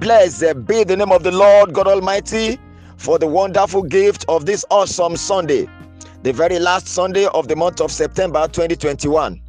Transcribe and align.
Blessed 0.00 0.64
be 0.64 0.84
the 0.84 0.96
name 0.96 1.10
of 1.10 1.24
the 1.24 1.32
Lord 1.32 1.74
God 1.74 1.88
Almighty 1.88 2.60
for 2.98 3.18
the 3.18 3.26
wonderful 3.26 3.82
gift 3.82 4.24
of 4.28 4.46
this 4.46 4.64
awesome 4.70 5.16
Sunday, 5.16 5.68
the 6.22 6.32
very 6.32 6.60
last 6.60 6.86
Sunday 6.86 7.26
of 7.34 7.48
the 7.48 7.56
month 7.56 7.80
of 7.80 7.90
September 7.90 8.46
2021. 8.46 9.42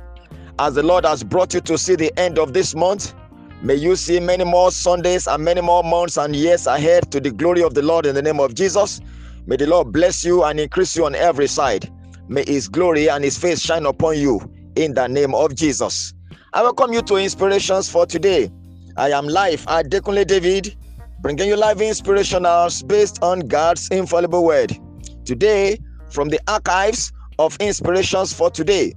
As 0.58 0.74
the 0.74 0.82
Lord 0.82 1.06
has 1.06 1.24
brought 1.24 1.54
you 1.54 1.62
to 1.62 1.78
see 1.78 1.94
the 1.96 2.12
end 2.18 2.40
of 2.40 2.54
this 2.54 2.74
month, 2.74 3.14
may 3.62 3.76
you 3.76 3.96
see 3.96 4.20
many 4.20 4.44
more 4.44 4.72
Sundays 4.72 5.28
and 5.28 5.44
many 5.44 5.62
more 5.62 5.84
months 5.84 6.18
and 6.18 6.36
years 6.36 6.66
ahead 6.66 7.12
to 7.12 7.20
the 7.20 7.30
glory 7.30 7.62
of 7.62 7.76
the 7.76 7.84
Lord 7.84 8.08
in 8.08 8.16
the 8.16 8.22
name 8.24 8.40
of 8.40 8.56
Jesus. 8.56 9.02
May 9.46 9.56
the 9.56 9.68
Lord 9.68 9.92
bless 9.92 10.26
you 10.26 10.44
and 10.44 10.60
increase 10.60 10.96
you 10.96 11.06
on 11.06 11.14
every 11.14 11.48
side. 11.48 11.92
May 12.28 12.44
His 12.44 12.68
glory 12.68 13.08
and 13.08 13.24
His 13.24 13.38
face 13.38 13.60
shine 13.62 13.86
upon 13.86 14.18
you 14.18 14.42
in 14.76 14.96
the 14.96 15.06
name 15.06 15.36
of 15.36 15.54
Jesus. 15.54 16.16
I 16.54 16.64
welcome 16.64 16.92
you 16.92 17.04
to 17.04 17.18
Inspirations 17.18 17.88
for 17.88 18.08
today. 18.08 18.52
I 19.00 19.12
am 19.12 19.30
live 19.30 19.66
Adekunle 19.68 20.28
David, 20.28 20.76
bringing 21.22 21.48
you 21.48 21.56
live 21.56 21.78
inspirationals 21.78 22.86
based 22.86 23.24
on 23.24 23.40
God's 23.40 23.88
infallible 23.92 24.44
word. 24.44 24.78
Today, 25.24 25.80
from 26.10 26.28
the 26.28 26.40
archives 26.50 27.14
of 27.40 27.56
Inspirations 27.62 28.34
for 28.34 28.52
today, 28.52 28.94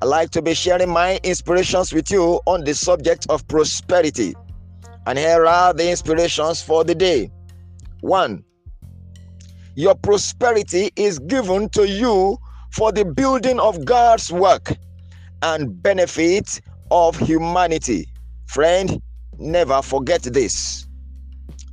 I 0.00 0.06
like 0.06 0.30
to 0.30 0.40
be 0.40 0.54
sharing 0.54 0.88
my 0.88 1.18
inspirations 1.24 1.92
with 1.92 2.12
you 2.12 2.40
on 2.46 2.62
the 2.62 2.74
subject 2.74 3.26
of 3.28 3.44
prosperity. 3.48 4.36
And 5.06 5.18
here 5.18 5.44
are 5.46 5.74
the 5.74 5.90
inspirations 5.90 6.62
for 6.62 6.84
the 6.84 6.94
day. 6.94 7.28
One, 8.02 8.44
your 9.74 9.96
prosperity 9.96 10.92
is 10.94 11.18
given 11.18 11.70
to 11.70 11.88
you 11.88 12.38
for 12.70 12.92
the 12.92 13.04
building 13.04 13.58
of 13.58 13.84
God's 13.84 14.30
work 14.30 14.76
and 15.42 15.82
benefit 15.82 16.60
of 16.92 17.18
humanity. 17.18 18.06
Friend, 18.46 19.02
Never 19.40 19.80
forget 19.80 20.22
this. 20.22 20.86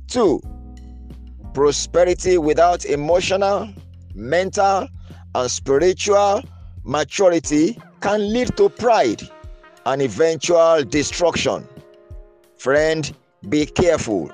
Two, 0.06 0.40
prosperity 1.52 2.38
without 2.38 2.86
emotional, 2.86 3.68
mental, 4.14 4.88
and 5.34 5.50
spiritual 5.50 6.42
maturity 6.82 7.78
can 8.00 8.32
lead 8.32 8.56
to 8.56 8.70
pride 8.70 9.20
and 9.84 10.00
eventual 10.00 10.82
destruction. 10.82 11.68
Friend, 12.56 13.14
be 13.50 13.66
careful. 13.66 14.32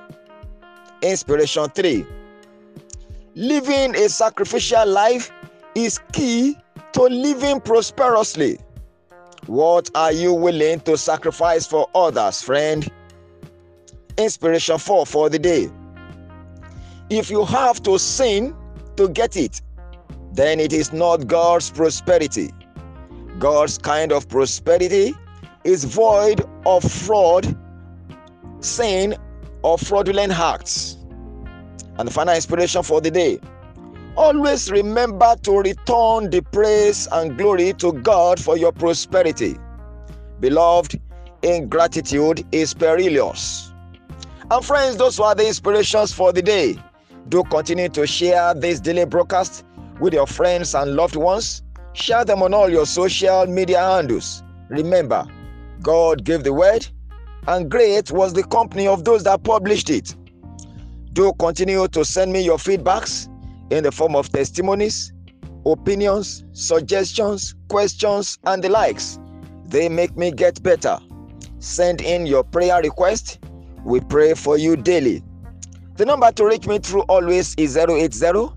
Inspiration 1.03 1.69
3 1.71 2.07
Living 3.35 3.97
a 3.97 4.09
sacrificial 4.09 4.87
life 4.87 5.33
is 5.75 5.99
key 6.13 6.57
to 6.93 7.03
living 7.03 7.61
prosperously. 7.61 8.61
What 9.47 9.91
are 9.97 10.13
you 10.13 10.33
willing 10.33 10.79
to 10.83 10.97
sacrifice 10.97 11.67
for 11.67 11.89
others, 11.97 12.41
friend? 12.41 12.89
Inspiration 14.25 14.79
for 14.79 15.07
for 15.07 15.29
the 15.29 15.39
day. 15.39 15.71
If 17.11 17.31
you 17.31 17.45
have 17.45 17.83
to 17.83 17.99
sin 17.99 18.57
to 18.97 19.09
get 19.09 19.37
it, 19.37 19.61
then 20.33 20.59
it 20.59 20.73
is 20.73 20.93
not 20.93 21.27
God's 21.27 21.71
prosperity. 21.71 22.51
God's 23.39 23.79
kind 23.79 24.13
of 24.13 24.29
prosperity 24.29 25.15
is 25.65 25.85
void 25.85 26.45
of 26.67 26.83
fraud, 26.83 27.57
sin, 28.61 29.15
or 29.63 29.79
fraudulent 29.79 30.33
acts. 30.33 30.97
And 31.99 32.09
the 32.09 32.13
final 32.13 32.35
inspiration 32.35 32.83
for 32.83 33.01
the 33.01 33.11
day 33.11 33.39
always 34.17 34.71
remember 34.71 35.37
to 35.43 35.59
return 35.59 36.31
the 36.31 36.43
praise 36.53 37.09
and 37.13 37.37
glory 37.37 37.73
to 37.75 37.93
God 37.93 38.41
for 38.41 38.57
your 38.57 38.73
prosperity. 38.73 39.57
Beloved, 40.41 41.01
ingratitude 41.43 42.47
is 42.53 42.75
perilous. 42.75 43.74
And 44.51 44.65
friends, 44.65 44.97
those 44.99 45.19
are 45.21 45.35
the 45.35 45.47
inspirations 45.47 46.13
for 46.13 46.33
the 46.33 46.43
day. 46.43 46.77
Do 47.29 47.45
continue 47.45 47.89
to 47.91 48.07
share 48.07 48.53
this 48.53 48.79
daily 48.79 49.07
broadcast 49.07 49.65
with 50.01 50.13
your 50.13 50.27
friends 50.27 50.75
and 50.75 50.95
loved 50.95 51.17
ones. 51.17 51.63
Share 51.95 52.25
them 52.25 52.43
on 52.43 52.53
all 52.53 52.69
your 52.69 52.85
social 52.85 53.47
media 53.47 53.81
handles. 53.81 54.43
Remember, 54.69 55.27
God 55.81 56.25
gave 56.25 56.45
the 56.45 56.53
word, 56.53 56.87
and 57.47 57.71
great 57.71 58.11
was 58.11 58.35
the 58.35 58.43
company 58.45 58.87
of 58.87 59.05
those 59.05 59.25
that 59.25 59.45
published 59.45 59.89
it. 59.89 60.15
Do 61.15 61.33
continue 61.39 61.89
to 61.89 62.05
send 62.05 62.33
me 62.33 62.43
your 62.43 62.59
feedbacks 62.59 63.29
in 63.71 63.85
the 63.85 63.93
form 63.93 64.15
of 64.15 64.31
testimonies, 64.31 65.13
opinions, 65.65 66.45
suggestions, 66.53 67.55
questions, 67.69 68.39
and 68.45 68.63
the 68.63 68.69
likes. 68.69 69.19
They 69.65 69.89
make 69.89 70.17
me 70.17 70.33
get 70.33 70.63
better. 70.63 70.99
Send 71.61 72.03
in 72.03 72.27
your 72.27 72.45
prayer 72.45 72.83
request 72.83 73.39
we 73.85 74.01
pray 74.01 74.35
for 74.35 74.57
you 74.57 74.77
daily. 74.77 75.23
The 75.97 76.05
number 76.05 76.33
to 76.33 76.47
reach 76.47 76.67
me 76.67 76.79
through 76.79 77.03
always 77.03 77.55
is 77.57 77.77
080 77.77 78.49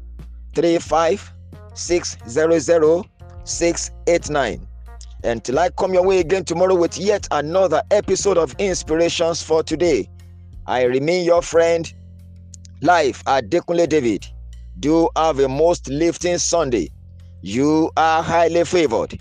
35 0.55 1.33
600 1.73 3.05
689. 3.43 4.67
Until 5.23 5.59
I 5.59 5.69
come 5.69 5.93
your 5.93 6.03
way 6.03 6.19
again 6.19 6.45
tomorrow 6.45 6.75
with 6.75 6.97
yet 6.97 7.27
another 7.31 7.81
episode 7.91 8.37
of 8.37 8.55
Inspirations 8.59 9.41
for 9.41 9.63
Today, 9.63 10.09
I 10.65 10.83
remain 10.83 11.25
your 11.25 11.41
friend, 11.41 11.91
Life 12.81 13.23
Adekunle 13.25 13.87
David. 13.89 14.27
Do 14.79 15.09
have 15.15 15.39
a 15.39 15.47
most 15.47 15.89
lifting 15.89 16.37
Sunday. 16.37 16.89
You 17.41 17.91
are 17.97 18.21
highly 18.21 18.63
favored. 18.63 19.19